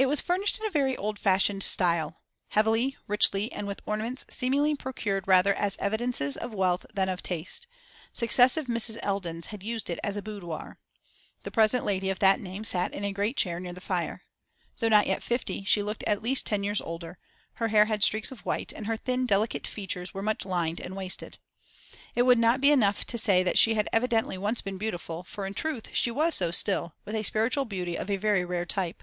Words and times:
It 0.00 0.06
was 0.08 0.20
furnished 0.20 0.60
in 0.60 0.64
a 0.64 0.70
very 0.70 0.96
old 0.96 1.18
fashioned 1.18 1.64
style 1.64 2.22
heavily, 2.50 2.96
richly, 3.08 3.50
and 3.50 3.66
with 3.66 3.82
ornaments 3.84 4.24
seemingly 4.30 4.76
procured 4.76 5.26
rather 5.26 5.52
as 5.52 5.74
evidences 5.80 6.36
of 6.36 6.54
wealth 6.54 6.86
than 6.94 7.08
of 7.08 7.20
taste; 7.20 7.66
successive 8.12 8.66
Mrs. 8.66 8.98
Eldons 9.02 9.46
had 9.46 9.64
used 9.64 9.90
it 9.90 9.98
as 10.04 10.16
a 10.16 10.22
boudoir. 10.22 10.78
The 11.42 11.50
present 11.50 11.84
lady 11.84 12.10
of 12.10 12.20
that 12.20 12.38
name 12.38 12.62
sat 12.62 12.94
in 12.94 13.02
a 13.02 13.12
great 13.12 13.36
chair 13.36 13.58
near 13.58 13.72
the 13.72 13.80
fire. 13.80 14.22
Though 14.78 14.88
not 14.88 15.08
yet 15.08 15.20
fifty, 15.20 15.64
she 15.64 15.82
looked 15.82 16.04
at 16.04 16.22
least 16.22 16.46
ten 16.46 16.62
years 16.62 16.80
older; 16.80 17.18
her 17.54 17.66
hair 17.66 17.86
had 17.86 18.04
streaks 18.04 18.30
of 18.30 18.46
white, 18.46 18.72
and 18.72 18.86
her 18.86 18.96
thin 18.96 19.26
delicate 19.26 19.66
features 19.66 20.14
were 20.14 20.22
much 20.22 20.44
lined 20.46 20.78
and 20.78 20.94
wasted. 20.94 21.38
It 22.14 22.22
would 22.22 22.38
not 22.38 22.60
be 22.60 22.70
enough 22.70 23.04
to 23.06 23.18
say 23.18 23.42
that 23.42 23.58
she 23.58 23.74
had 23.74 23.88
evidently 23.92 24.38
once 24.38 24.60
been 24.62 24.78
beautiful, 24.78 25.24
for 25.24 25.44
in 25.44 25.54
truth 25.54 25.88
she 25.92 26.12
was 26.12 26.36
so 26.36 26.52
still, 26.52 26.94
with 27.04 27.16
a 27.16 27.24
spiritual 27.24 27.64
beauty 27.64 27.98
of 27.98 28.08
a 28.08 28.16
very 28.16 28.44
rare 28.44 28.64
type. 28.64 29.02